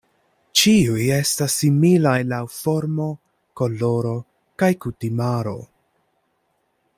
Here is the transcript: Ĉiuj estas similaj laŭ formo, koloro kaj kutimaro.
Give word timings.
Ĉiuj 0.59 1.03
estas 1.17 1.57
similaj 1.63 2.15
laŭ 2.29 2.39
formo, 2.53 3.05
koloro 3.61 4.15
kaj 4.63 4.71
kutimaro. 4.87 5.55